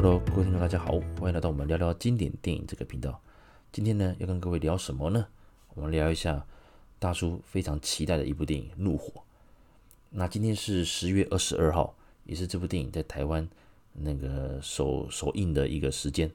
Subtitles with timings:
[0.00, 3.20] Hello，各位听众，大家好，欢迎来到我们聊聊经典电影这个频道。
[3.72, 5.26] 今天呢，要跟各位聊什么呢？
[5.74, 6.46] 我们聊一下
[7.00, 9.10] 大叔非常期待的一部电影《怒火》。
[10.10, 13.48] 那今天是十月二十二号，也是这部电影在台湾
[13.92, 16.30] 那个首首映的一个时间。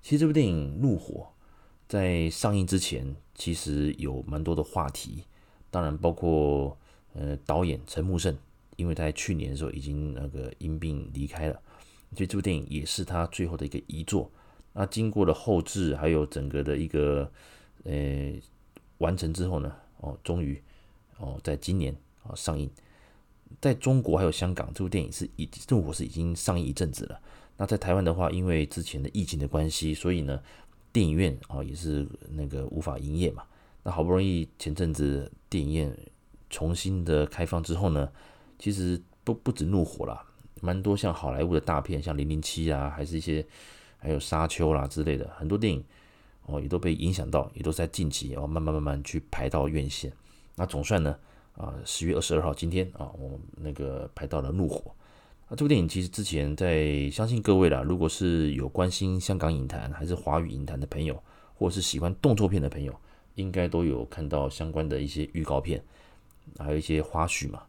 [0.00, 1.14] 其实这部电影《怒火》
[1.88, 5.24] 在上映之前，其实有蛮多的话题，
[5.68, 6.78] 当然包括
[7.14, 8.38] 呃导演陈木胜，
[8.76, 11.60] 因为他在去年的时候已经那个因病离开了。
[12.14, 14.30] 所以这部电影也是他最后的一个遗作。
[14.72, 17.30] 那经过了后制，还有整个的一个
[17.84, 18.32] 呃
[18.98, 20.62] 完成之后呢，哦，终于
[21.18, 22.70] 哦，在今年啊上映。
[23.60, 27.20] 在中国还有香港，这部电影是已这部是已经上映一阵子了。
[27.56, 30.40] 那在台湾的话，因为之前的疫情的关系，所以呢，
[30.92, 33.42] 电影院啊也是那个无法营业嘛。
[33.82, 35.98] 那好不容易前阵子电影院
[36.48, 38.08] 重新的开放之后呢，
[38.56, 40.22] 其实不不止怒火了。
[40.60, 43.44] 蛮多像好莱坞的大片，像《零零七》啊，还是一些
[43.98, 45.84] 还有《沙丘》啦之类的，很多电影
[46.46, 50.12] 哦也都被影响到，也都在近期哦慢慢慢慢去排到院线。
[50.56, 51.16] 那总算呢
[51.56, 54.78] 啊，十月二十二号今天啊，我们那个排到了《怒火》。
[55.48, 61.20] 那这部电影其实之前在相信各位啦，如果是有关心香港影坛还是华语影坛的朋友，
[61.54, 62.94] 或者是喜欢动作片的朋友，
[63.34, 65.82] 应该都有看到相关的一些预告片，
[66.58, 67.62] 还有一些花絮嘛。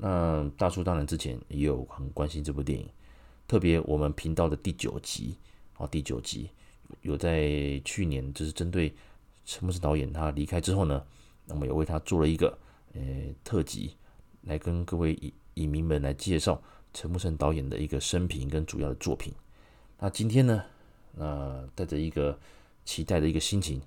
[0.00, 2.88] 那大叔当然之前也有很关心这部电影，
[3.48, 5.36] 特别我们频道的第九集
[5.76, 6.48] 啊，第九集
[7.02, 8.94] 有在去年就是针对
[9.44, 11.04] 陈木胜导演他离开之后呢，
[11.46, 12.56] 那么有为他做了一个
[12.94, 13.00] 呃
[13.42, 13.96] 特辑，
[14.42, 16.62] 来跟各位影影迷们来介绍
[16.94, 19.32] 陈木胜导演的一个生平跟主要的作品。
[19.98, 20.62] 那今天呢，
[21.16, 22.38] 那带着一个
[22.84, 23.82] 期待的一个心情，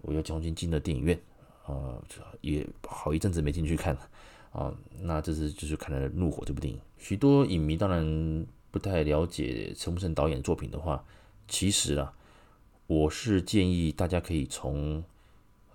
[0.00, 1.16] 我又重新进了电影院
[1.64, 2.02] 啊，
[2.40, 4.08] 也好一阵子没进去看了。
[4.52, 6.78] 啊，那这是就是看了《怒火》这部电影。
[6.98, 11.04] 许多影迷当然不太了解陈木胜导演的作品的话，
[11.48, 12.14] 其实啊，
[12.86, 15.02] 我是建议大家可以从，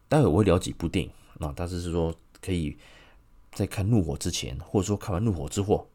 [0.07, 2.77] 待会我会聊几部电影，那但是是说可以
[3.51, 5.89] 在看《怒火》之前，或者说看完《怒火》之后，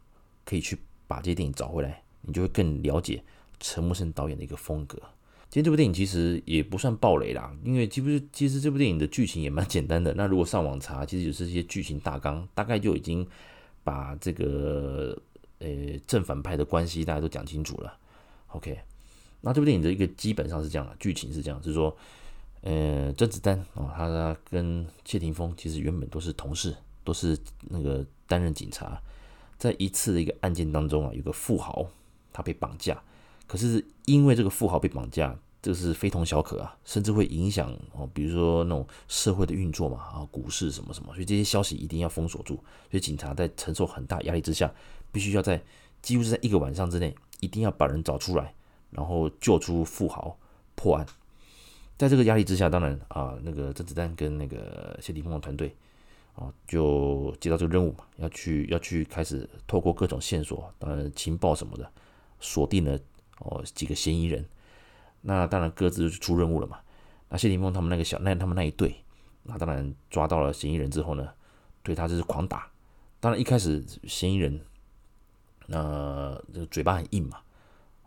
[0.45, 0.77] 可以去
[1.07, 3.23] 把这些电影找回来，你就会更了解
[3.61, 5.01] 陈木胜导演的一个风格。
[5.53, 10.15] 今天这部电影其实也不算爆雷啦，因为其实其实这部电影的剧情也蛮简单的。
[10.15, 13.29] 那如果上网查，其实就是一些剧情大纲，大概就已经
[13.85, 15.15] 把这个
[15.59, 15.69] 呃
[16.07, 17.99] 正反派的关系大家都讲清楚了。
[18.47, 18.79] OK，
[19.43, 21.95] 那这部电影的一个基本上是这样的，剧情是这样，是说，
[22.63, 26.75] 呃，甄子丹啊，他跟谢霆锋其实原本都是同事，
[27.05, 27.39] 都是
[27.69, 28.99] 那个担任警察，
[29.59, 31.87] 在一次的一个案件当中啊，有个富豪
[32.33, 32.99] 他被绑架。
[33.53, 42.55] 可是因为这个富豪被绑架，这是非同小可啊，甚至会影响哦，比如说那种社会的运作嘛，啊，股市什么什么，所以这些消息一定要封锁住。
[42.91, 44.73] 所以警察在承受很大压力之下，
[45.13, 45.63] 必须要在
[46.01, 48.55] 几乎是在一个晚上之内，一定要把人找出来，
[48.89, 50.35] 然后救出富豪，
[50.75, 51.05] 破案。
[51.99, 55.77] 在这个压力之下，当然啊，那个甄子丹跟那个谢霆锋的团队
[56.35, 61.93] 啊，就接到这个任务嘛，要去要去开始透过各种线索，当然情报什么的，
[62.41, 62.99] 锁定了。
[63.45, 64.49] 哦，几个嫌疑人，
[65.21, 66.79] 那当然各自就出任务了嘛。
[67.29, 68.95] 那谢霆锋他们那个小那他们那一队，
[69.43, 71.29] 那当然抓到了嫌疑人之后呢，
[71.83, 72.71] 对他就是狂打。
[73.21, 74.61] 当然一开始嫌疑人，
[75.67, 77.39] 那这个嘴巴很硬嘛，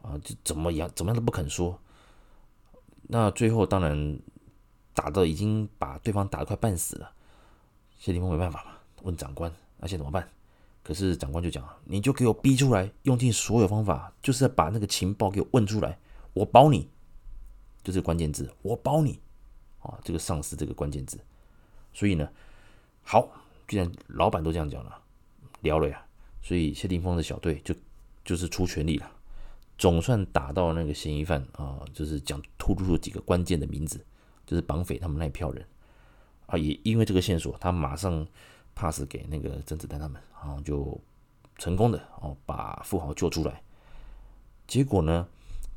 [0.01, 1.79] 啊，就怎么样怎么样都不肯说。
[3.07, 4.19] 那最后当然
[4.93, 7.11] 打到已经把对方打得快半死了，
[7.97, 8.71] 谢霆锋没办法嘛，
[9.03, 10.29] 问长官，那现在怎么办？
[10.85, 15.97] 可是长官就讲，你就给我逼出来，用尽所有方法，就是要把那个情报给我问出来，
[16.33, 16.87] 我保你，
[17.83, 19.19] 就这个关键字，我保你，
[19.79, 21.19] 啊，这个上司这个关键字。
[21.91, 22.29] 所以呢，
[23.01, 23.27] 好，
[23.67, 25.01] 既然老板都这样讲了，
[25.61, 26.05] 聊了呀，
[26.43, 27.73] 所以谢霆锋的小队就
[28.23, 29.11] 就是出全力了，
[29.79, 34.05] 总算打到那个嫌疑犯啊，就是讲突出了几个关键的名字，
[34.45, 35.65] 就是绑匪他们那一票人
[36.45, 38.27] 啊，也因为这个线索，他马上。
[38.75, 40.99] Pass 给那个甄子丹他们，然后就
[41.57, 43.61] 成功的哦把富豪救出来。
[44.67, 45.27] 结果呢，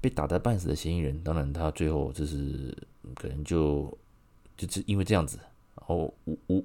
[0.01, 2.77] 被打得半死的嫌疑人，当然他最后就是
[3.15, 3.97] 可能就
[4.57, 5.39] 就是因为这样子，
[5.77, 6.65] 然后无无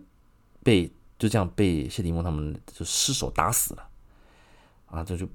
[0.63, 3.89] 被就这样被谢霆锋他们就失手打死了。
[4.88, 5.27] 啊，这就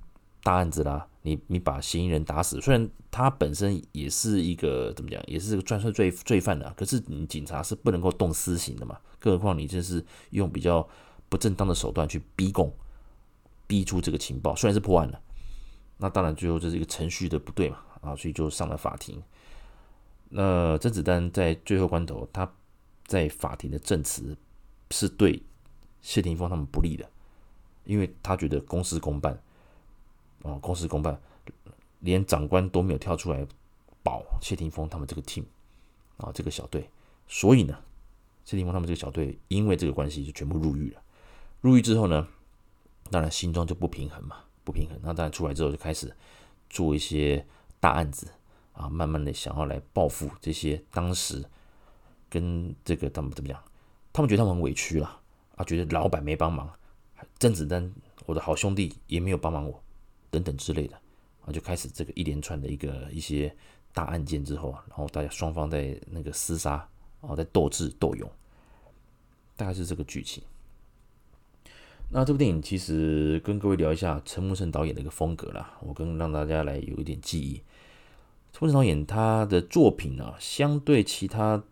[0.42, 1.06] 大案子啦！
[1.22, 8.98] 你你把嫌疑人打死，虽然他本身也是一个怎么讲，也是个专业罪罪犯的，可是你警察是不能够动私刑的嘛。
[9.18, 10.88] 更何况你这是用比较
[11.28, 12.72] 不正当的手段去逼供，
[13.66, 15.20] 逼出这个情报，虽然是破案了，
[15.98, 19.22] 那当然最后这是一个程序的不对嘛，啊，所以就上了法庭。
[20.30, 22.50] 那甄子丹在最后关头，他
[23.06, 24.36] 在法庭的证词
[24.90, 25.42] 是对
[26.02, 27.10] 谢霆锋他们不利的，
[27.84, 29.32] 因为他觉得公事公办，
[30.42, 31.18] 啊，公事公办，
[32.00, 33.46] 连长官都没有跳出来
[34.02, 35.44] 保谢霆锋他们这个 team
[36.18, 36.88] 啊，这个小队。
[37.26, 37.78] 所以呢，
[38.48, 41.02] 谢霆锋他们这个小队因为这个关系就全部入狱了。
[41.60, 42.26] 入狱之后呢，
[43.10, 44.98] 当然心中就不平衡嘛，不平衡。
[45.02, 46.10] 那当然出来之后就开始
[46.70, 47.44] 做一些
[47.78, 48.26] 大案子
[48.72, 51.44] 啊，慢慢的想要来报复这些当时
[52.30, 53.62] 跟这个他们怎么讲？
[54.14, 55.20] 他们觉得他们很委屈了
[55.56, 56.72] 啊，觉得老板没帮忙，
[57.38, 57.92] 甄子丹
[58.24, 59.78] 我的好兄弟也没有帮忙我，
[60.30, 60.96] 等等之类的
[61.44, 63.54] 啊，就开始这个一连串的一个一些
[63.92, 66.88] 大案件之后啊，然后大家双方在那个厮杀，
[67.20, 68.30] 然后在斗智斗勇，
[69.56, 70.42] 大概是这个剧情。
[72.10, 77.62] 那这部电影其实跟各位聊一下陈木胜导演的一个风格啦，我跟让大家来有一点记忆。
[78.52, 81.62] 陈木胜导演他的作品呢，相对其他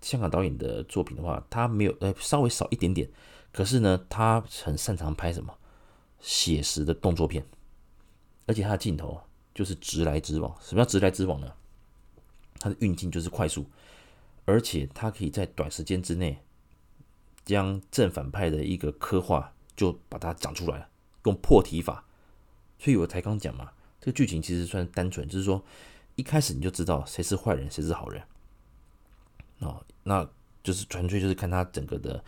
[0.00, 3.10] 香港导演的作品的话，他没有呃稍微少一点点，
[3.52, 5.54] 可是呢，他很擅长拍什么
[6.18, 7.44] 写实的动作片，
[8.46, 9.20] 而且他的镜头
[9.54, 10.56] 就是直来直往。
[10.62, 11.52] 什么叫直来直往呢？
[12.58, 13.66] 他的运镜就是快速，
[14.44, 16.38] 而且他可以在短时间之内。
[17.44, 20.88] 将正反派的一个刻画就把它讲出来了，
[21.24, 22.04] 用破题法，
[22.78, 25.60] 所以我才刚讲嘛，这个剧情其实算单纯，就是说
[26.14, 28.22] 一开始你就知道谁是坏人，谁是好人，
[29.58, 30.24] 哦，那
[30.62, 32.22] 就是纯粹就是看他整个的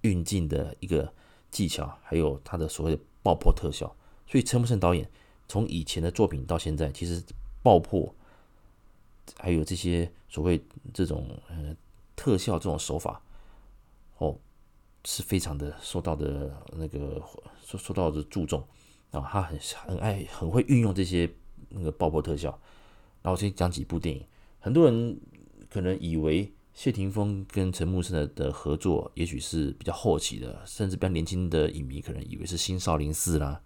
[0.00, 1.14] 运镜的一个
[1.52, 3.86] 技巧，还有他的所谓的爆破特效。
[4.26, 5.08] 所以陈木胜导演
[5.46, 7.22] 从以前的作品到现在，其实
[7.62, 8.12] 爆破
[9.38, 10.62] 还有这些所谓
[10.92, 11.76] 这种呃
[12.14, 13.22] 特效这种手法，
[14.18, 14.38] 哦。
[15.08, 17.22] 是非常的受到的那个
[17.64, 18.60] 受受到的注重
[19.12, 19.56] 啊，他很
[19.86, 21.32] 很爱很会运用这些
[21.68, 22.50] 那个爆破特效。
[23.22, 24.26] 然后先讲几部电影，
[24.58, 25.16] 很多人
[25.70, 33.62] 可能以为谢霆锋跟陈木胜的合作也许是比较后期的，甚至比较年轻的影迷可能以为是新少林寺啦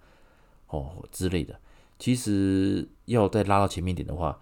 [0.66, 1.58] 哦之类的。
[1.98, 4.38] 其实要再拉到前面点的话，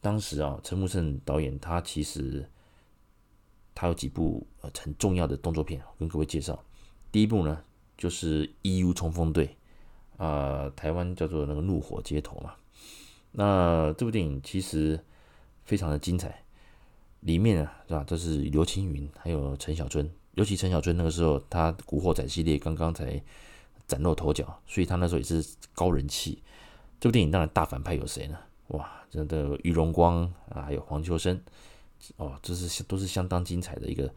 [0.00, 2.48] 当时啊，陈木胜导演他其实。
[3.72, 6.62] 他有几部呃很重要的动作片跟各位介绍。
[7.10, 7.64] 第一部呢
[7.96, 9.56] 就是《义乌冲锋队》，
[10.22, 12.54] 啊，台湾叫做那个《怒火街头》嘛。
[13.30, 15.02] 那这部电影其实
[15.64, 16.44] 非常的精彩，
[17.20, 23.22] 里面啊是吧都是刘青云还有陈小春，尤其陈小春那个时候他《古惑仔》系列刚刚才
[23.86, 25.42] 崭露头角，所以他那时候也是
[25.72, 26.42] 高人气。
[26.98, 28.36] 这部电影当然大反派有谁呢？
[28.70, 31.40] 哇，真的于荣光啊，还有黄秋生。
[32.16, 34.10] 哦，这是都是相当精彩的一个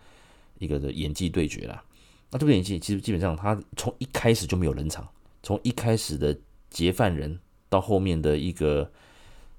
[0.58, 1.84] 一个的演技对决啦。
[2.32, 5.08] 那这部演技其实基本上他从一开始就没有冷场，
[5.44, 6.36] 从一开始的
[6.70, 8.90] 劫犯人到后面的一个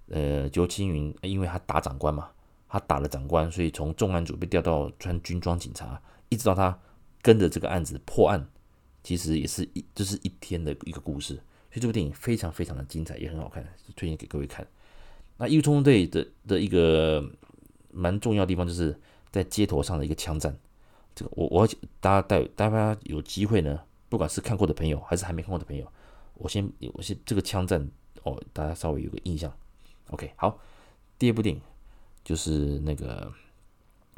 [0.08, 2.30] 呃刘青云，因为他打长官嘛，
[2.66, 6.00] 他打了长官，所以从重案组被调到穿军装警察，
[6.30, 6.78] 一直到他
[7.20, 8.48] 跟着这个案子破案，
[9.02, 11.34] 其实也是一这是一天的一个故事。
[11.70, 13.62] 所以这部电影非常非常的精彩，也很好看，
[13.94, 14.66] 推荐给各位看。
[15.44, 17.22] 那义乌冲锋队的的一个。
[17.96, 18.98] 蛮重要的地方就是
[19.30, 20.58] 在街头上的一个枪战，
[21.14, 21.68] 这个我我
[22.00, 25.86] 大家带大家有机会呢，不管是看过的朋友还是还没看过的朋友，
[26.34, 27.88] 我先我先这个枪战
[28.24, 29.56] 哦，大家稍微有个印象。
[30.10, 30.58] OK，好，
[31.20, 31.62] 第二部电影
[32.24, 33.32] 就是那个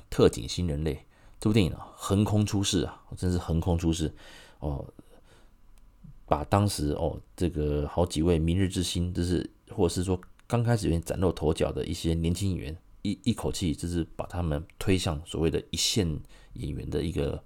[0.08, 1.04] 特警新人类
[1.38, 4.10] 这部电影啊，横空出世啊，真是横空出世
[4.60, 4.82] 哦，
[6.24, 12.76] 把当时哦这个好几位明日之星，就是或者是说刚开始有点崭露头角的一些年轻演员。
[13.02, 16.18] 一一口气就是把他们推向所谓的一线
[16.54, 17.40] 演员的一个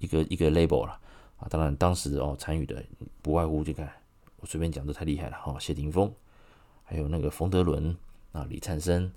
[0.00, 1.00] 一个一个 label 了
[1.38, 1.48] 啊！
[1.48, 2.84] 当然当时哦参与的
[3.22, 3.90] 不外乎就看
[4.36, 6.12] 我随便讲都太厉害了哈，谢霆锋，
[6.84, 7.96] 还有那个冯德伦
[8.32, 9.10] 啊，李灿森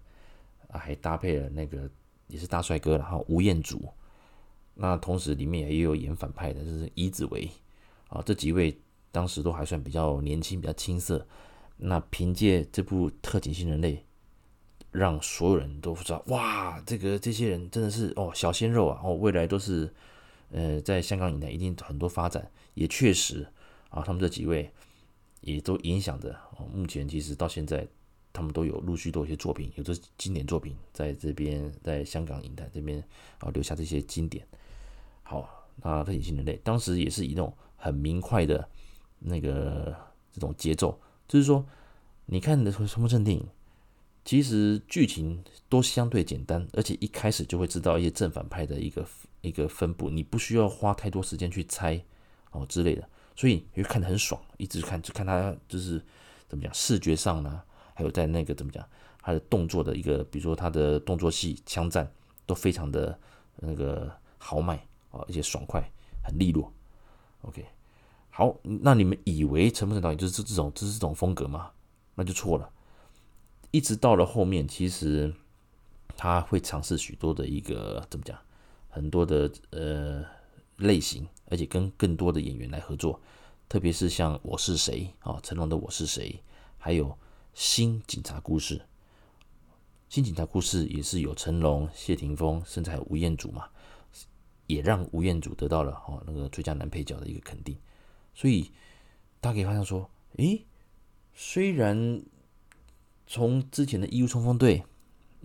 [0.69, 1.89] 啊，还搭配了那个
[2.27, 3.89] 也是大帅哥然后，吴彦祖。
[4.75, 7.49] 那同时里面也有演反派的，就是伊子维
[8.07, 8.79] 啊，这几位
[9.11, 11.27] 当时都还算比较年轻，比较青涩。
[11.81, 13.95] 那凭借这部《特警新人类》。
[14.91, 19.89] 让所有人都知道，哇，这个这些人真的是哦小鲜肉啊，哦未来都是，
[20.49, 23.47] 呃，在香港影坛一定很多发展，也确实
[23.87, 24.69] 啊，他们这几位
[25.39, 26.65] 也都影响着哦。
[26.73, 27.87] 目前其实到现在，
[28.33, 33.01] 他们都有陆续都有一些作品，有这经典作品在这边，在香港影坛这边
[33.39, 34.45] 啊留下这些经典。
[35.23, 38.67] 好，那特警新人类当时也是以那种很明快的
[39.19, 39.95] 那个
[40.33, 40.99] 这种节奏，
[41.31, 41.65] 就是说，
[42.25, 43.47] 你看的什么什么正电影。
[44.25, 49.07] 其实剧情都相对简单，而且一开始就会知道一些正反派的一个
[49.39, 52.03] 一个分布，你不需要花太多时间去猜
[52.51, 56.03] 哦之类的，所以你会看得很爽，一直看就看他就是
[56.49, 57.61] 怎么讲，视觉上呢，
[57.93, 58.85] 还有在那个怎么讲，
[59.21, 62.11] 他的动作的一个，比如说他的动作戏、枪战
[62.45, 63.17] 都非常的
[63.55, 64.75] 那个豪迈
[65.11, 65.81] 啊，而且爽快，
[66.21, 66.69] 很利落。
[67.43, 67.65] OK，
[68.41, 71.69] 好，那你们以为陈木胜导演就是这这种就是这种风格吗？
[72.15, 72.67] 那就错了。
[73.69, 75.31] 一直到了后面，其实
[76.17, 78.35] 他会尝试许多的一个怎么讲，
[78.89, 80.25] 很多的呃
[80.77, 83.21] 类型，而且跟更多的演员来合作，
[83.69, 86.31] 特别是像《我是谁》啊，成龙的《我是谁》，
[86.79, 87.09] 还有
[87.53, 88.75] 《新警察故事》。
[90.09, 93.67] 《新警察故事》也是有成龙、谢霆锋，甚至还有吴彦祖嘛，
[94.65, 97.77] 也让吴彦祖得到了哦那个最佳男配角的一个肯定。
[98.33, 98.71] 所以
[99.39, 100.65] 大家可以发现说，诶，
[101.33, 102.21] 虽然。
[103.33, 104.83] 从之前的义务冲锋队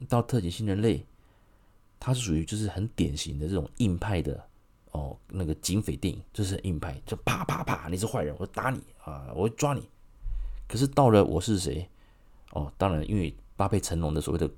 [0.08, 1.06] 到特警新人类，
[2.00, 4.44] 它是属于就是很典型的这种硬派的
[4.90, 9.88] 哦，那个警匪电影，就是硬派，就啪啪啪，你是坏人，我打你啊，我抓你。
[10.66, 11.88] 可是到了我是谁
[12.50, 14.50] 哦，当然因为搭配成龙的所谓的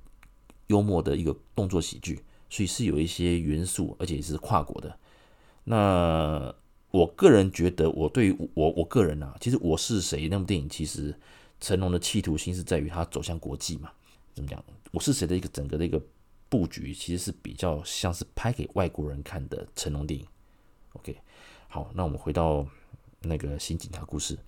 [0.69, 4.99] 幽默的一个动作喜剧，所以是有一些元素，而且是跨国的。
[5.65, 6.55] 那
[7.19, 11.13] 个人觉得，我对于我我个人啊，其实我是谁那部电影其实。
[11.61, 13.91] 成龙的企图心是在于他走向国际嘛？
[14.33, 14.65] 怎么讲？
[14.93, 16.01] 我是谁的一个整个的一个
[16.49, 20.25] 布局，其实是比较像是拍给外国人看的成龙电影。
[20.93, 21.19] OK，
[21.67, 22.65] 好，那我们回到
[23.23, 24.39] 那个新警察故事。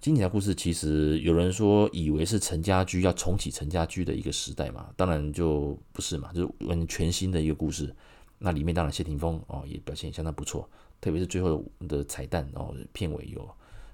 [0.00, 7.94] 新警察故事其实有人说以为是陈家驹要重启陈家驹的一个时代嘛，当然就不是嘛，就是完全新的一个故事。
[8.38, 10.66] 那里面当然谢霆锋哦也表现相当不错，
[11.00, 13.48] 特别是最后的彩蛋哦，片尾有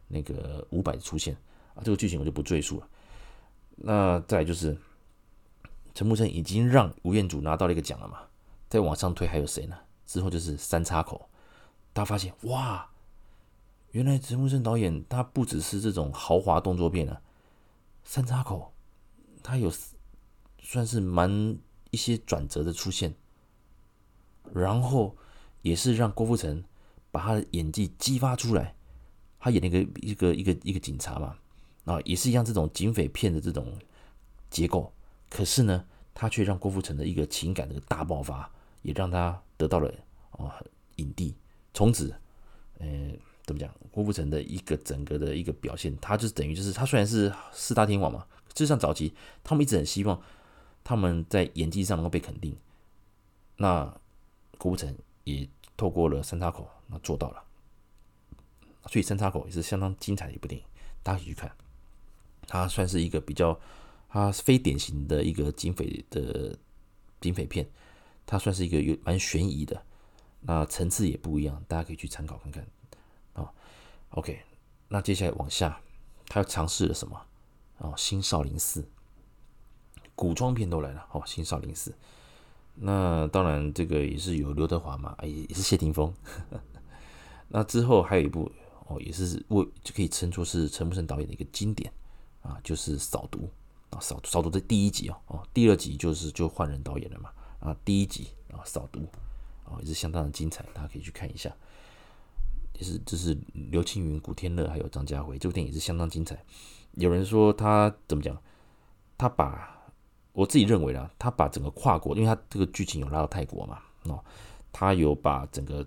[0.08, 1.36] 那个五百出现。
[1.74, 2.88] 啊，这个剧情我就不赘述了。
[3.76, 4.76] 那再就是，
[5.94, 8.20] 陈木胜已经让吴彦祖拿到了一个奖了嘛，
[8.68, 9.76] 再往上推还有谁呢？
[10.06, 11.28] 之后就是三叉口，
[11.92, 12.88] 大家发现哇，
[13.90, 17.20] 原来陈木胜导演他不只是这种豪华动作片啊，
[18.04, 18.72] 三叉口
[19.42, 19.70] 他有
[20.60, 21.58] 算是蛮
[21.90, 23.14] 一些转折的出现，
[24.54, 25.16] 然后
[25.62, 26.64] 也是让郭富城
[27.16, 28.74] 把他的演技激发出来，
[29.38, 31.34] 他演那个一个一个一个警察嘛。
[31.86, 33.72] 啊，也是一样，这种警匪片的这种
[34.50, 34.92] 结构，
[35.30, 38.50] 可是呢，他却让郭富城的一个情感的大爆发，
[38.82, 39.88] 也让他得到了
[40.32, 40.60] 啊
[40.96, 41.32] 影帝。
[41.72, 42.12] 从此，
[42.80, 42.88] 呃，
[43.44, 43.72] 怎么讲？
[43.92, 50.20] 郭富城的一个整个的一个表现，他就是等于就是他虽然是四大天王嘛，就像早期他们一直很希望
[50.82, 52.56] 他们在演技上能够被肯定，
[53.56, 53.84] 那
[54.58, 54.92] 郭富城
[55.22, 57.42] 也透过了三叉口，那做到了。
[58.88, 60.66] 所以三叉口也是相当精彩的一部电影，
[61.02, 61.50] 大家可以去看。
[62.46, 63.58] 它算是一个比较，
[64.08, 66.56] 它非典型的一个警匪的
[67.20, 67.68] 警匪片，
[68.24, 69.82] 它算是一个有蛮悬疑的，
[70.42, 72.64] 那层次也不一样，大家可以去参考看看
[73.32, 73.52] 啊。
[74.10, 74.40] OK，
[74.88, 75.80] 那接下来往下，
[76.28, 77.26] 他又尝试了什么？
[77.78, 78.88] 哦，新少林寺，
[80.14, 81.92] 古装片都来了哦，新少林寺。
[82.76, 86.12] 那当然，这个也是有刘德华嘛，也也是谢霆锋。
[87.48, 88.50] 那之后还有一部
[88.86, 91.92] 哦，也是为就可以称作是陈木胜导演的一个经典。
[92.42, 93.50] 啊，就是扫毒
[93.90, 97.28] 啊，扫扫毒的第一集哦，哦，第二集就是就换人导演了嘛，
[97.58, 99.00] 啊，第一集啊，扫毒
[99.64, 101.52] 啊，也是相当的精彩，大家可以去看一下。
[102.74, 103.36] 也是这是
[103.72, 106.40] 刘青云、古天乐还有张家辉，这部电影也是相当精彩。
[106.92, 108.40] 有人说他怎么讲？
[109.18, 109.75] 他把
[110.36, 114.22] 我自己认为啦，他把整个跨国，因为他这个剧情有拉到泰国嘛，哦，
[114.70, 115.86] 他有把整个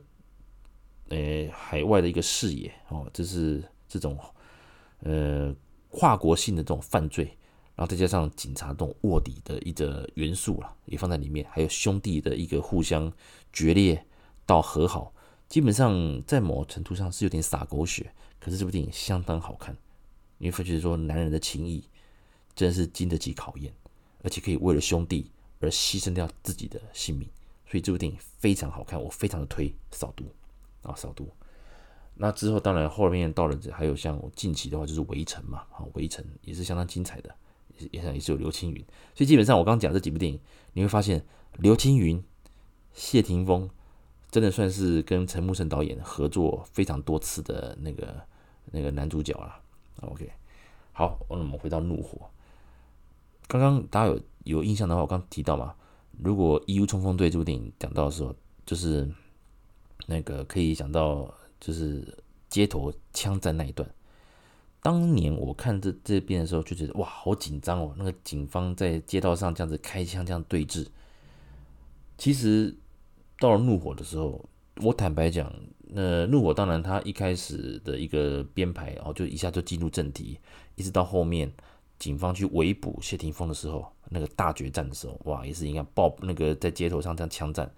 [1.09, 4.17] 呃海外的一个视野哦，就是这种
[5.01, 5.55] 呃。
[5.91, 7.25] 跨国性的这种犯罪，
[7.75, 13.11] 然后再加上警察这种卧底的一个元素了，也放在里面，还有兄弟的一个互相
[13.51, 14.05] 决裂
[14.45, 15.11] 到和好，
[15.47, 19.75] 基本上在某程度上是有点洒狗血，可是这部电影相当好看，
[20.37, 21.83] 你会发觉说男人的情谊
[22.53, 23.73] 真的是经得起考验，
[24.23, 27.27] 而且可以为了兄弟而牺牲掉自己的性命，
[27.65, 30.25] 所以这部电影非常好看，我非常的推扫毒。
[30.81, 31.29] 啊，扫毒。
[32.15, 37.33] 那之后，当然后面到了，还有像近期的话，就是《围城》嘛，啊，《围城》也是相当精彩的，
[37.91, 38.77] 也也是有刘青云，
[39.15, 40.39] 所以基本上我刚刚讲这几部电影，
[40.73, 41.25] 你会发现
[41.57, 42.21] 刘青云、
[42.93, 43.69] 谢霆锋
[44.31, 48.21] 真的算是跟陈木胜导演合作非常多次的那个
[48.71, 49.61] 那个男主角了。
[50.01, 50.29] OK，
[50.93, 52.17] 好，那我们回到《怒火》，
[53.49, 55.75] 刚刚大家有有印象的话，我刚提到嘛，
[56.23, 58.33] 如果《义务冲锋队》这部电影讲到的时候，
[58.65, 59.09] 就是
[60.07, 61.33] 那个可以讲到。
[61.61, 63.93] 就是街头枪战那一段，
[64.81, 67.93] 当年我看这这边的时候就觉得哇，好紧张哦！
[67.97, 70.87] 那个警方在街道上这样子开枪这样对峙。
[72.17, 72.73] 其实
[73.39, 74.41] 到了怒火的时候，
[74.77, 80.39] 我坦白讲，那怒火当然他一开始的一个编排哦，就一下就进入正题，
[80.75, 81.51] 一直到后面
[81.99, 87.69] 警方去围捕谢霆锋的时候，那个大决战的时候，哇，也是应该爆那个在街头上这样枪战。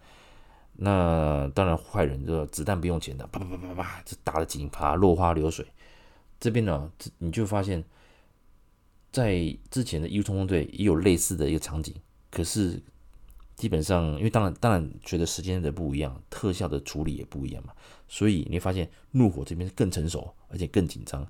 [0.74, 5.66] 那当然，坏人就子弹不用钱的，啪啪啪啪啪，这打的警察落花流水。
[6.40, 7.84] 这边呢，你就发现
[9.12, 11.94] 在之前的《异冲锋队》也有类似的一个场景，
[12.32, 12.82] 可是
[13.56, 17.74] 基本上，因为当然当然随着时间的不一样，特效的处理也不一样嘛，
[18.08, 21.28] 所以你会发现怒火这边更成熟，而且更紧张。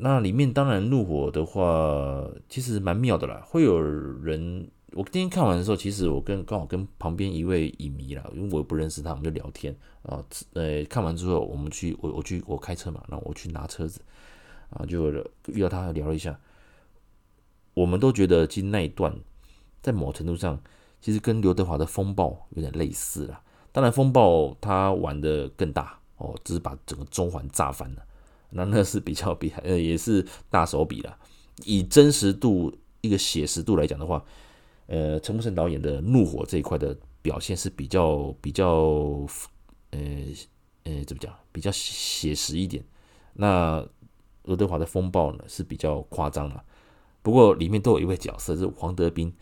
[0.00, 3.42] 那里面当然怒火的话，其实蛮妙的啦。
[3.46, 10.24] 会有人，我今天看完的时候，其实我跟刚好跟旁边一位影迷啦，因为我不认识他，我们就聊天啊。
[10.54, 14.00] 呃，看完之后，我们去我我去我开车嘛，然后我去拿车子
[14.70, 15.10] 啊，就
[15.46, 16.38] 遇到他聊了一下。
[17.74, 19.14] 我们都觉得其实那一段
[19.82, 20.58] 在某程度上，
[21.00, 23.42] 其实跟刘德华的风暴有点类似啦。
[23.70, 28.02] 当然，风暴他玩的更大哦，只是把整个中环炸翻了。
[28.50, 31.16] 那那是比较比呃也是大手笔了，
[31.64, 34.24] 以真实度一个写实度来讲的话，
[34.86, 38.66] 呃，陈木胜导演的《怒火》这一块的表现是比较比较
[39.90, 39.98] 呃
[40.84, 42.84] 呃怎么讲，比较写实一点。
[43.34, 43.86] 那
[44.44, 46.62] 刘德华的《风暴》呢是比较夸张了，
[47.22, 49.32] 不过里面都有一位角色是黄德斌。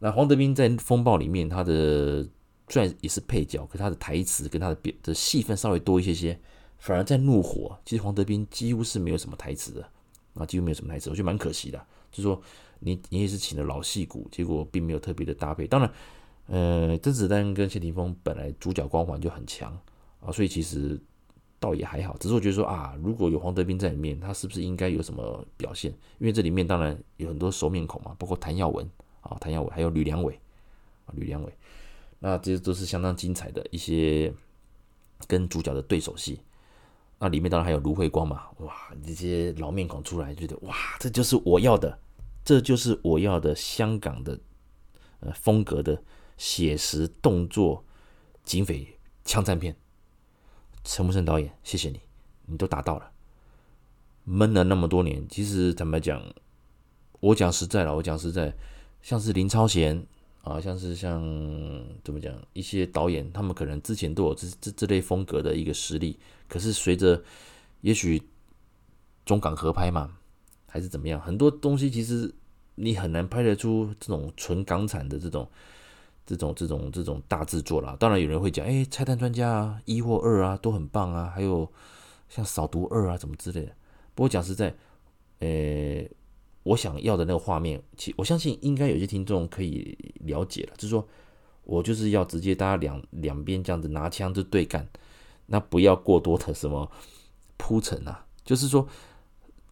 [0.00, 2.26] 那黄德斌在《风暴》里面，他的
[2.68, 6.40] 虽然也是配角，可他的台词跟他的表的戏份稍微多一些些。
[6.82, 9.88] 反而在怒火，其实黄德斌几乎是没有什么台词的
[10.34, 11.78] 啊，几乎没有什么台词，我觉得蛮可惜的。
[12.10, 12.42] 就是说
[12.80, 15.64] 你你也是请了老戏骨，结果并没有特别的搭配。
[15.64, 15.92] 当然，
[16.48, 19.72] 呃，甄子丹跟谢霆锋本来主角光环就很强
[20.20, 21.00] 啊，所以其实
[21.60, 22.16] 倒也还好。
[22.18, 25.92] 只是我觉得说啊，如果有黄德斌在里面，他是不是应该有什么表现？
[26.18, 28.84] 因为这里面当然有很多熟面孔嘛，包括谭耀文
[29.20, 30.36] 啊，谭耀文还有吕良伟
[31.06, 31.52] 啊，吕良伟，
[32.18, 34.34] 那这些都是相当精彩的一些
[35.28, 36.40] 跟主角的对手戏。
[37.22, 38.74] 那里面当然还有卢慧光嘛，哇，
[39.06, 41.96] 这些老面孔出来，觉得哇，这就是我要的，
[42.44, 44.40] 这就是我要的香港的
[45.20, 46.02] 呃风格的
[46.36, 47.84] 写实动作
[48.42, 49.76] 警匪枪战片。
[50.82, 52.00] 陈木胜导演，谢谢你，
[52.46, 53.12] 你都达到了。
[54.24, 56.20] 闷了那么多年，其实怎么讲，
[57.20, 58.52] 我讲实在了，我讲实在，
[59.00, 60.04] 像是林超贤。
[60.42, 61.22] 啊，像是像
[62.02, 67.22] 怎么讲，一些导演，他们可能之前都有这这这类风格的一个实力，可是随着
[67.80, 68.20] 也许
[69.24, 70.16] 中港合拍嘛，
[70.66, 72.34] 还是怎么样，很多东西其实
[72.74, 75.48] 你很难拍得出这种纯港产的这种
[76.26, 77.96] 这种这种这种大制作啦。
[78.00, 81.70] 当然有人会讲，哎，《拆弹专家》啊，一或二啊都很棒啊，还有
[82.28, 83.72] 像《扫毒二》啊，怎么之类的。
[84.16, 84.74] 不过讲实在，
[85.38, 86.04] 呃。
[86.64, 91.06] 我想要的那个画面，其我相信应该有些听众可以了解了，就是说
[91.64, 94.88] 我就是要直接大家两两边这样子拿枪就对干，
[95.46, 96.90] 那不要过多的什么
[97.56, 98.86] 铺陈啊，就是说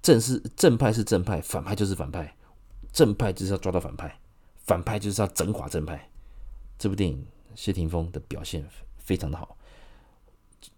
[0.02, 2.34] 正是正派是正派，反派就是反派，
[2.92, 4.18] 正派就是要抓到反派，
[4.56, 6.10] 反派就是要整垮正派。
[6.78, 7.24] 这部电影
[7.54, 9.56] 谢霆锋的表现非常的好，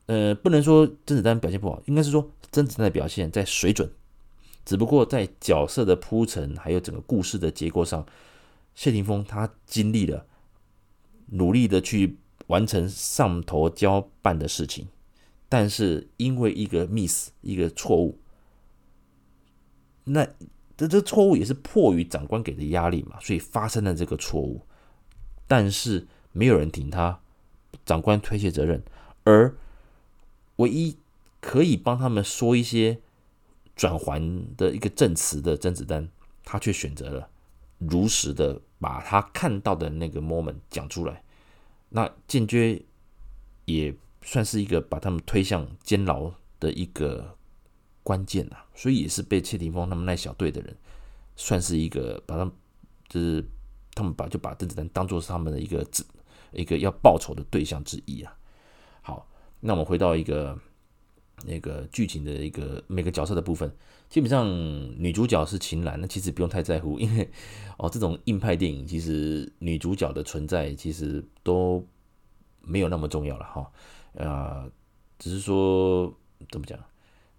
[0.06, 3.90] 呃，不能说甄子丹表现不好，应该是说甄子丹的表现在水准。
[4.64, 8.06] 只不过在角色的铺陈，还有整个故事的结构上，
[8.74, 10.24] 谢霆锋他经历了
[11.26, 14.86] 努力的去完成上头交办的事情，
[15.48, 18.20] 但是因为一个 miss 一个错误，
[20.04, 20.24] 那
[20.76, 24.62] 这这错误也是迫于长官给的压力嘛，所以发生了这个错误，
[25.48, 27.20] 但是没有人挺他，
[27.84, 28.80] 长官推卸责任，
[29.24, 29.56] 而
[30.56, 30.96] 唯一
[31.40, 33.00] 可以帮他们说一些。
[33.82, 36.08] 转圜的一个证词的甄子丹，
[36.44, 37.28] 他却选择了
[37.78, 41.24] 如实的把他看到的那个 moment 讲出来，
[41.88, 42.80] 那间接
[43.64, 43.92] 也
[44.22, 47.36] 算是一个把他们推向监牢的一个
[48.04, 50.76] 关键呐，所以也是被谢霆锋他们那小队的人
[51.34, 52.54] 算是一个把他们
[53.08, 53.44] 就是
[53.94, 55.84] 他们把就把甄子丹当做是他们的一个
[56.52, 58.32] 一个要报仇的对象之一啊。
[59.00, 59.26] 好，
[59.58, 60.56] 那我们回到一个。
[61.44, 63.70] 那个剧情的一个每个角色的部分，
[64.08, 64.46] 基本上
[64.98, 67.28] 女主角是秦岚，那其实不用太在乎，因为
[67.78, 71.86] 哦，这种硬派电影其实女主角的存在其实都
[72.60, 73.72] 没有那么重要了哈，
[74.24, 74.68] 啊，
[75.18, 76.12] 只是说
[76.50, 76.78] 怎么讲，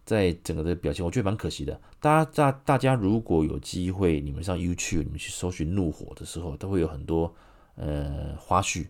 [0.05, 1.79] 在整个的表现，我觉得蛮可惜的。
[1.99, 7.33] 大家大大家如果有机会，你们上 YouTube，你们去搜寻《怒火》的时候，都会有很多
[7.75, 8.87] 呃花絮。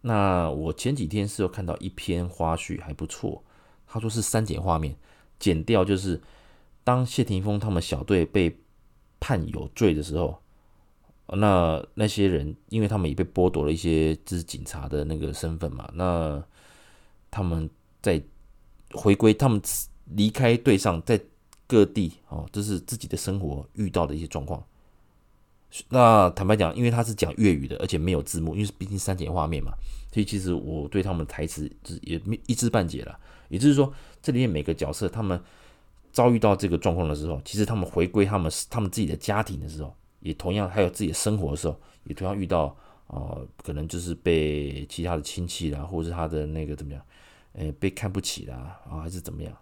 [0.00, 3.42] 那我前几天是有看到一篇花絮，还不错。
[3.86, 4.94] 他说是删减画面，
[5.38, 6.20] 剪掉就是
[6.84, 8.56] 当谢霆锋他们小队被
[9.18, 10.40] 判有罪的时候，
[11.28, 16.42] 那那些人因为他们也被剥夺了一些就是警察的那个身份嘛，那
[17.30, 17.68] 他们
[18.00, 18.22] 在
[18.92, 19.60] 回归，他们
[20.04, 21.20] 离开队上，在
[21.66, 24.62] 各地哦，这是自己的生活遇到的一些状况。
[25.88, 29.72] 那坦白讲，因为他是讲粤语的，而且没有字幕，因为毕竟删减画面嘛，
[30.12, 33.18] 所以其实我对他们的台词是也没一知半解了。
[33.48, 35.40] 也就是说，这里面每个角色他们
[36.12, 42.64] 遭遇到这个状况的时候，其实他们回归他们他们自己的家庭的时候，也同样还有自己的生活的时候，也同样遇到
[43.06, 47.02] 啊、呃，可能就是被其他的亲戚啦，或者是他的那个怎么样，
[47.52, 49.56] 诶，被看不起啦，啊，还是怎么样，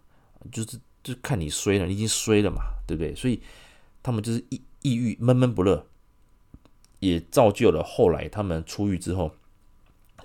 [0.52, 3.14] 就是就看你衰了，你已经衰了嘛，对不对？
[3.14, 3.42] 所以
[4.02, 5.86] 他们就是抑抑郁、闷闷不乐，
[7.00, 9.30] 也造就了后来他们出狱之后，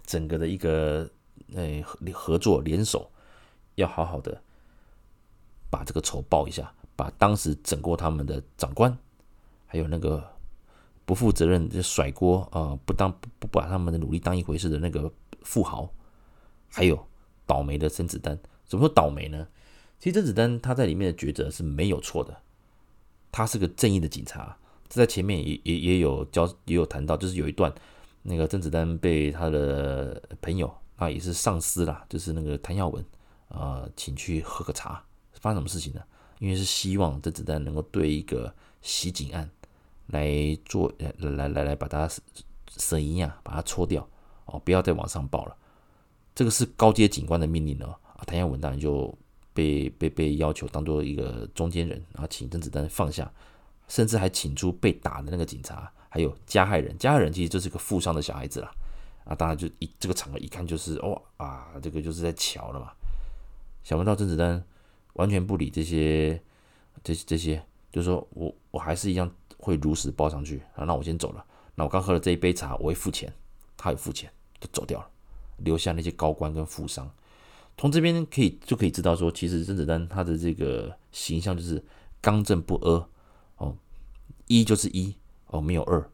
[0.05, 1.09] 整个的一个
[1.55, 3.11] 诶合作联手，
[3.79, 4.41] 要好好的。
[5.71, 8.97] 把这个仇报一下，把当时整过他们的长官，
[9.67, 10.27] 还有那个
[11.05, 15.13] 不负责任就甩锅啊，不当不把他们的努力当一回事的那个
[15.43, 15.87] 富豪，
[16.69, 17.07] 还有
[17.45, 18.35] 倒霉的甄子丹。
[18.65, 19.47] 怎么说倒霉呢？
[19.99, 22.35] 其实甄子丹他在里面的抉择是没有错的，
[23.31, 24.57] 他是个正义的警察。
[24.87, 27.71] 这在前面也也也有教也有谈到，就是有一段
[28.23, 33.05] 那个甄子丹被他的朋友啊也是上司啦，就是那个谭耀文
[33.49, 35.03] 啊请去喝个茶。
[35.41, 36.01] 发生什么事情呢？
[36.39, 39.49] 因为是希望甄子丹能够对一个袭警案
[40.07, 40.29] 来
[40.65, 42.09] 做，来来来来把它
[42.75, 44.05] 审一下，把它搓掉
[44.45, 45.55] 哦，不要再往上报了。
[46.35, 47.95] 这个是高阶警官的命令哦。
[48.17, 49.17] 啊，谭耀文当然就
[49.53, 53.31] 被被被要求当做一个中间人，然后请甄子丹放下，
[53.87, 56.97] 甚至还请出被打的那个警察，还有加害人。
[56.97, 58.71] 加害人其实就是个负伤的小孩子啦。
[59.23, 62.91] 啊，当然就一这个场合一看就是哦啊，这个就是在瞧了嘛。
[63.89, 64.63] 想不到甄子丹。
[65.13, 66.39] 完全不理这些，
[67.03, 70.85] 这这些，就是说我我还是一样会如实报上去啊。
[70.85, 71.43] 那我先走了。
[71.75, 73.33] 那我刚喝了这一杯茶，我会付钱，
[73.75, 75.09] 他也付钱，就走掉了，
[75.57, 77.11] 留下那些高官跟富商。
[77.77, 81.83] 从这边可以就可以知道说，其实甄子丹他的这个形象就是
[82.21, 83.09] 刚正不阿
[83.57, 83.75] 哦，
[84.47, 85.13] 一就是一
[85.47, 86.09] 哦，没有二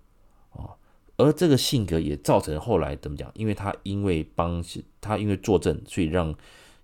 [0.53, 0.75] 哦。
[1.17, 3.29] 而这个性格也造成后来怎么讲？
[3.35, 4.63] 因为他因为帮
[4.99, 6.33] 他因为作证，所以让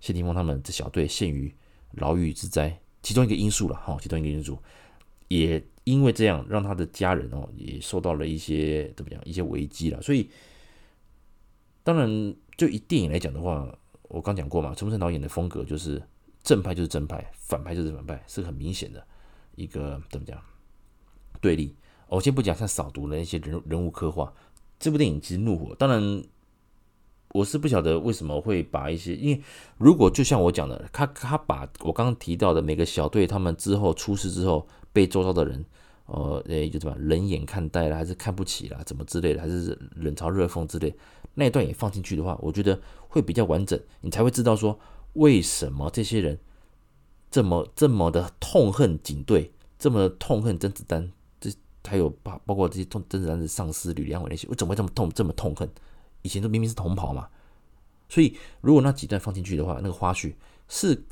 [0.02, 1.50] 谢霆锋他们这小队陷于。
[1.96, 4.58] 牢狱之灾，其中一个因素了哈，其中一个因素，
[5.28, 10.00] 也因为这样，让他的家人哦，也受到了一些怎么样，一些危机了。
[10.00, 10.30] 所以，
[11.84, 13.70] 当然，就以电影来讲的话，
[14.04, 16.02] 我刚讲过嘛，陈木胜导演的风格就是
[16.42, 19.06] 正派就是正派，反派就是反派，是很明显的
[19.54, 20.42] 一个怎么讲
[21.42, 21.76] 对立。
[22.08, 24.32] 我先不讲像扫毒的那些人人物刻画，
[24.78, 26.24] 这部电影其实怒火，当然。
[27.32, 29.42] 我是不晓得为什么会把一些，因为
[29.78, 35.64] 如果就像我讲的，他他把我刚刚提到的每个小队他们之后出事之后被周遭的人，
[36.06, 40.94] 呃，诶，就怎么冷眼看待了，还是看不起了，怎么之类的，还是冷嘲热讽之类，
[41.34, 44.78] 那一段也放进去的话，我觉得会比较完整，你才会知道说
[45.14, 46.38] 为什么这些人
[47.30, 51.50] 这么这么的痛恨警队，这么痛恨甄子丹，这
[51.88, 55.66] 还有包包括这些痛甄子丹的上司吕良伟那些，我怎么会这么痛这么痛恨？
[56.22, 57.28] 以前都明明是同袍嘛，
[58.08, 60.32] 所以如果那几段放进去的话，那个花絮
[60.68, 61.04] 是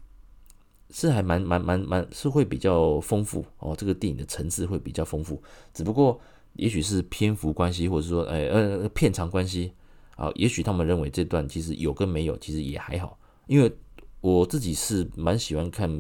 [0.91, 5.43] 是还蛮蛮蛮蛮是会比较丰富哦，这个电影的层次会比较丰富。
[5.75, 6.21] 只不过
[6.55, 9.73] 也许是篇幅关系，或者说哎呃片长关系
[10.17, 13.73] 啊，也许他们认为这段其实有跟没有其实也还好，因为
[14.21, 15.91] 我自己是蛮喜欢看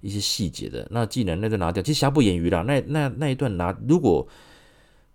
[0.00, 0.86] 一些细节的。
[0.90, 4.26] 那既然那段拿掉，其实瑕不掩瑜啦，那那那一段拿如果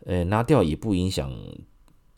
[0.06, 1.32] 呃拿掉也不影响。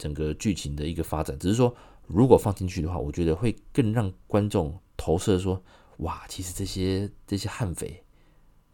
[0.04, 1.74] 整个剧情的一个发展，只是说
[2.08, 5.64] 如果放进去的话，我觉得会更让观众投射说，
[6.00, 8.04] 哇，其实这些这些悍匪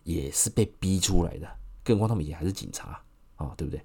[0.03, 1.47] 也是被逼出来的，
[1.83, 2.99] 更何况他们也还是警察
[3.35, 3.79] 啊、对不对？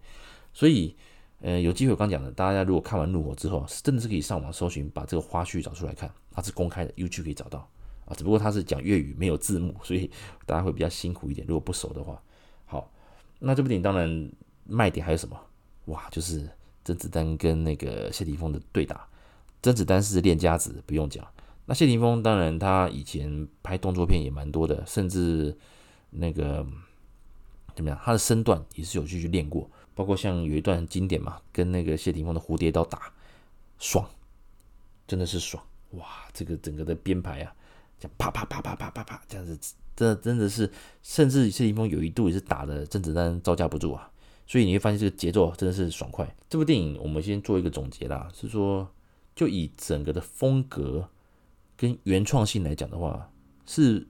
[0.54, 0.96] 所以，
[1.42, 7.68] 呃，有机会我刚讲的，大家如果看完《怒火》之后，是真的是可以上网搜寻，把这个花絮找出来看，它是公开的，YouTube 可以找到
[8.06, 8.14] 啊。
[8.16, 10.10] 只不过它是讲粤语，没有字幕， 所以
[10.46, 11.46] 大家会比较辛苦一点。
[11.46, 12.20] 如果不熟的话，
[12.64, 12.90] 好，
[13.38, 14.32] 那这部电影当然
[14.64, 15.38] 卖点还有什么？
[15.84, 16.48] 哇，就是。
[16.84, 19.08] 甄子丹跟那个谢霆锋的对打，
[19.62, 21.26] 甄子丹是练家子，不用讲。
[21.66, 25.56] 那谢霆锋当然他以前拍动作片也蛮多的，甚至
[26.10, 26.66] 那个
[27.74, 29.70] 怎么样，他的身段也是有去去练过。
[29.94, 33.12] 包括像有一段经典嘛，跟那个谢霆锋的蝴蝶刀打，
[33.78, 34.04] 爽，
[35.06, 36.04] 真的是爽哇！
[36.32, 37.54] 这个整个的编排啊，
[38.18, 40.68] 啪啪啪啪啪啪啪这样子，这真的是，
[41.00, 44.10] 甚至谢霆锋有一度也是打的甄子丹招架不住啊。
[44.46, 46.36] 所以你会发现这个节奏真的是爽快。
[46.48, 48.88] 这部电影我们先做一个总结啦，是说
[49.34, 51.08] 就以整个的风格
[51.76, 53.30] 跟原创性来讲的话，
[53.66, 54.06] 是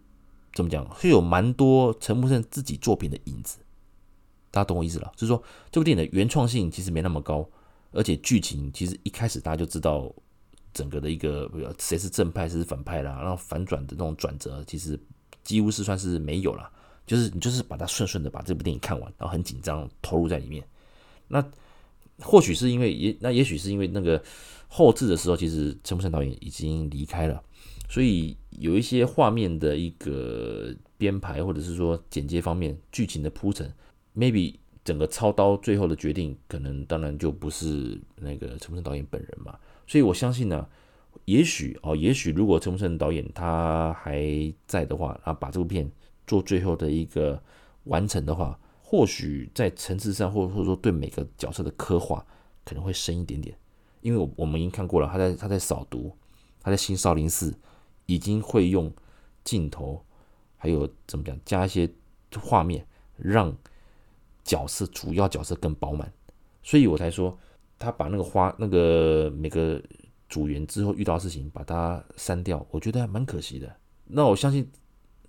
[0.53, 0.87] 怎么讲？
[0.99, 3.59] 是有蛮多陈木胜自己作品的影子。
[4.51, 5.13] 大家懂我意思了？
[5.17, 7.49] 就是说这部电影的原创性其实没那么高，
[7.93, 10.13] 而且剧情其实一开始大家就知道
[10.73, 14.99] 整个的一个谁是正派谁是反派啦，然后反转的那种转折其实
[15.43, 16.71] 几乎是算是没有了。
[17.07, 20.65] 就是你就是把它顺顺的把这部电影看完，然后很紧张投入在里面。
[21.29, 21.45] 那
[22.21, 24.23] 或许是因为也那也许是因为那个
[24.69, 27.43] 后制的时候，其实陈木胜导演已经离开了，
[27.89, 33.73] 所以有一些画面的一个编排，或者是说剪接方面、剧情的铺陈
[34.17, 39.59] ，maybe 整个操刀最后的决定，可能当然就不是那个陈木胜导演本人嘛。
[39.87, 40.67] 所以我相信呢，
[41.25, 44.23] 也许哦，也许如果陈木胜导演他还
[44.67, 45.91] 在的话，啊，把这部片
[46.27, 47.43] 做最后的一个
[47.85, 52.25] 完成的话，或许在层次上，或或者说对每个角色的刻画，
[52.65, 53.57] 可能会深一点点。
[54.01, 56.15] 因为我我们已经看过了，他在他在扫毒，
[56.61, 57.55] 他在新少林寺
[58.07, 58.93] 已经会用
[59.43, 60.05] 镜头，
[60.57, 61.91] 还有怎么讲，加一些
[62.39, 63.57] 画面，让
[64.45, 66.13] 角色主要角色更饱满，
[66.63, 67.39] 所以我才说
[67.79, 69.83] 他把那个花那个每个
[70.29, 73.75] 组员之后遇到事情把它删掉，我觉得还蛮可惜的。
[74.05, 74.71] 那我相信，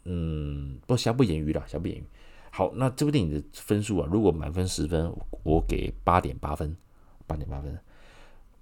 [0.05, 2.03] 嗯，不瑕不掩瑜啦，瑕不掩瑜。
[2.51, 5.13] 好，那这部电影的分数啊，如果满分十分，
[5.43, 6.75] 我给八点八分，
[7.27, 7.77] 八点八分。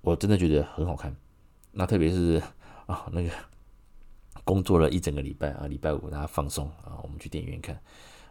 [0.01, 1.15] 我真的觉得很好看，
[1.71, 2.41] 那特别是
[2.87, 3.29] 啊，那个
[4.43, 7.79] 工作了一整个礼拜啊，礼拜五大家放松啊，我们去电影院看，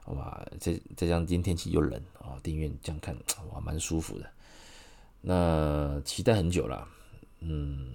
[0.07, 3.16] 哇，再再加上今天天气又冷啊，电影院这样看
[3.53, 4.29] 哇，蛮舒服的。
[5.20, 6.87] 那期待很久了，
[7.38, 7.87] 嗯，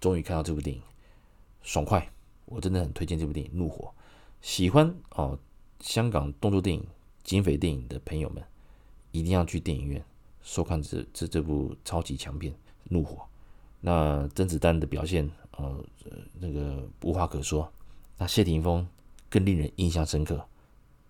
[0.00, 0.82] 终于看到这部电影，
[1.62, 2.10] 爽快，
[2.46, 3.94] 我真的很推荐这部电影《怒火》。
[4.46, 5.36] 喜欢哦，
[5.80, 6.86] 香港动作电影、
[7.24, 8.40] 警匪电影的朋友们，
[9.10, 10.02] 一定要去电影院
[10.40, 12.54] 收看这这这部超级强片。
[12.84, 13.26] 怒火，
[13.80, 15.84] 那甄子丹的表现，呃，
[16.38, 17.70] 那个无话可说。
[18.18, 18.86] 那谢霆锋
[19.28, 20.46] 更令人印象深刻，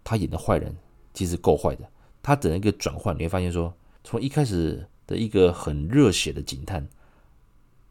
[0.03, 0.75] 他演的坏人
[1.13, 1.87] 其实够坏的。
[2.23, 6.89] 他整一个转换，你会发现说，从一开始的一个很热血的警探，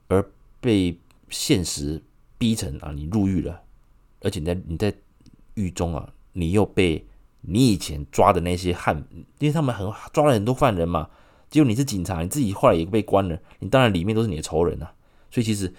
[0.07, 0.27] 而
[0.59, 2.01] 被现实
[2.39, 3.61] 逼成啊，你入狱了，
[4.21, 4.91] 而且你在你在
[5.55, 7.05] 狱中啊，你又被
[7.41, 9.03] 你以前抓的那些汉，
[9.39, 11.09] 因为他们很抓了很多犯人嘛。
[11.49, 14.93] 结果你是警察，你自己后来也被关了，你当然里面都是你的仇人啊。
[15.31, 15.73] 所以其实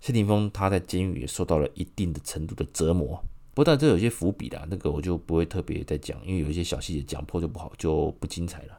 [0.00, 3.22] 谢霆锋他在监狱也受到了一定的程度的折磨。
[3.52, 8.78] 不过这有些伏笔啦，那个我就不会特别再讲，因为有一些小细节讲破就不好，就不精彩了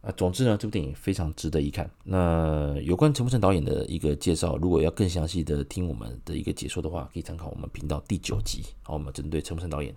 [0.00, 0.10] 啊。
[0.16, 1.90] 总之呢，这部电影非常值得一看。
[2.04, 8.62] 那有关陈木胜导演的一个介绍，如果要更详细的听我们的一个解说的话，可以参考我们频道第九集。
[8.82, 9.94] 好，我们针对陈木胜导演，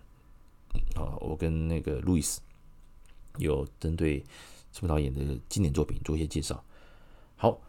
[0.96, 2.42] 好，我跟那个路易斯
[3.38, 4.24] 有针对。
[4.74, 6.64] 陈导演的经典作品做一些介绍。
[7.36, 7.60] 好，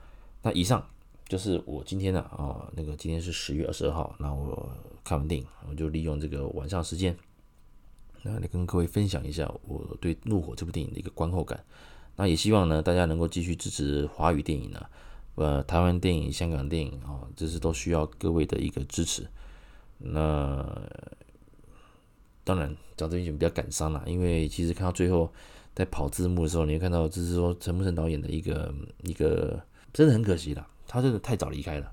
[0.40, 0.88] 那以上
[1.26, 4.70] 就是我今天的啊，那个今天是十月二十二号，那我
[5.02, 7.18] 看完电影，我就利用这个晚上时间，
[8.22, 11.64] 那来跟各位分享一下我对《怒火》这部电影的一个观后感。
[12.16, 14.86] 那也希望呢，大家能够继续支持华语电影呢，
[15.34, 19.26] 呃，台湾电影、香港电影啊，这是都需要各位的一个支持。
[19.98, 20.80] 那
[22.44, 25.32] 当然讲这边就比较感伤了，因为其实看到最后。
[25.74, 29.58] 在跑字幕的时候，你会看到，就是说陈木胜导演的一个一个，
[29.90, 31.90] 真的很可惜了，他真的太早离开了，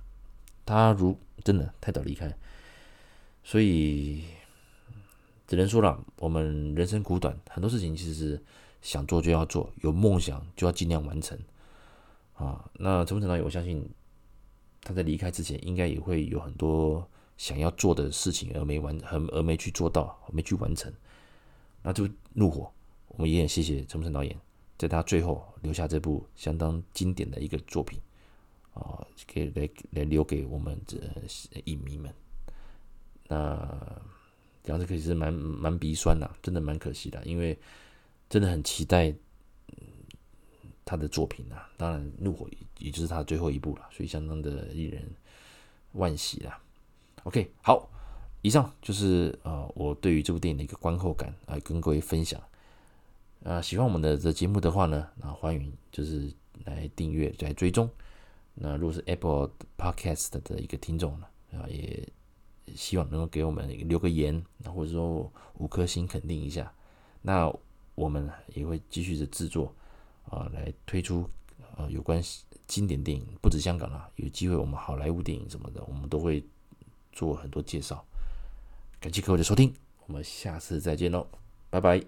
[0.65, 2.37] 他如真的太早离开，
[3.41, 4.25] 所以
[5.47, 8.43] 只能说了，我们人生苦短，很多事情其实
[8.81, 11.37] 想做就要做，有梦想就要尽量完成
[12.33, 12.69] 啊。
[12.73, 13.87] 那陈木成导演，我相信
[14.81, 20.91] 他在离开之前，应该也会有很多想要做的事情而没完，而而没去做到，没去完成，
[21.81, 22.71] 那就怒火。
[23.07, 24.39] 我们也很谢谢陈木成导演，
[24.77, 27.99] 在他最后留下这部相当经典的一个作品
[28.73, 30.97] 啊，给来来留给我们这
[31.65, 32.13] 影迷们。
[33.27, 33.57] 那
[34.63, 37.57] 讲这个其实蛮蛮鼻酸的，真的蛮可惜的，因为
[38.29, 39.13] 真的很期待
[40.85, 41.69] 他的作品啊。
[41.77, 42.45] 当然，《怒火》
[42.77, 45.03] 也就是他最后一部了，所以相当的令人
[45.95, 46.61] 惋惜啦。
[47.23, 47.89] OK，好，
[48.41, 52.41] 以上就是呃我对于这部电影的一个观后感啊，跟各位分享。
[53.43, 56.31] 啊，喜欢我们的这节目的话呢，那欢迎就是
[56.65, 57.89] 来订阅、来追踪。
[58.53, 62.07] 那如果是 Apple Podcast 的一个听众呢，啊，也
[62.75, 66.73] 希望能够给我们留个言，或者说五颗星肯定一下。
[67.21, 67.49] 那
[67.99, 69.75] 我们也会继续的制作
[70.29, 71.29] 啊，来推出
[71.75, 72.23] 呃有关
[72.65, 76.41] 经典电影，不止香港啦，有机会我们好莱坞电影什么的，我们都会
[77.11, 78.05] 做很多介绍。
[79.01, 79.73] 感谢各位的收听，
[80.07, 81.27] 我们下次再见喽，
[81.69, 82.01] 拜拜。